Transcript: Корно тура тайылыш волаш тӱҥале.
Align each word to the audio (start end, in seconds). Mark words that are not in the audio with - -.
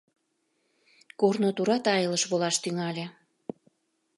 Корно 1.19 1.49
тура 1.57 1.77
тайылыш 1.85 2.23
волаш 2.31 2.55
тӱҥале. 2.63 3.05